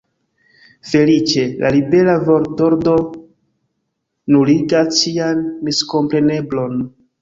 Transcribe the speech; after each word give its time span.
Feliĉe 0.91 1.43
la 1.65 1.71
libera 1.75 2.17
vortordo 2.31 2.97
nuligas 4.35 5.01
ĉian 5.05 5.49
miskompreneblon. 5.71 6.87